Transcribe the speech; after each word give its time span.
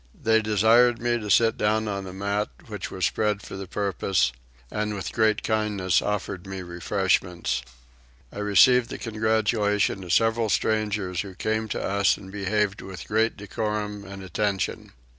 They 0.19 0.41
desired 0.41 0.97
me 0.99 1.19
to 1.19 1.29
sit 1.29 1.59
down 1.59 1.87
on 1.87 2.07
a 2.07 2.11
mat 2.11 2.49
which 2.65 2.89
was 2.89 3.05
spread 3.05 3.43
for 3.43 3.55
the 3.55 3.67
purpose, 3.67 4.31
and 4.71 4.95
with 4.95 5.11
great 5.11 5.43
kindness 5.43 6.01
offered 6.01 6.47
me 6.47 6.63
refreshments. 6.63 7.61
I 8.33 8.39
received 8.39 8.89
the 8.89 8.97
congratulations 8.97 10.03
of 10.03 10.11
several 10.11 10.49
strangers 10.49 11.21
who 11.21 11.35
came 11.35 11.67
to 11.67 11.83
us 11.83 12.17
and 12.17 12.31
behaved 12.31 12.81
with 12.81 13.07
great 13.07 13.37
decorum 13.37 14.03
and 14.03 14.23
attention. 14.23 14.91